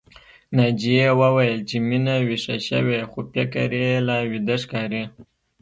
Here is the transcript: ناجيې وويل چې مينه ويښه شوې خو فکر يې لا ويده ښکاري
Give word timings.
ناجيې 0.57 1.09
وويل 1.21 1.57
چې 1.69 1.77
مينه 1.87 2.15
ويښه 2.25 2.55
شوې 2.67 2.99
خو 3.09 3.19
فکر 3.33 3.69
يې 3.81 3.93
لا 4.07 4.17
ويده 4.29 4.55
ښکاري 4.63 5.03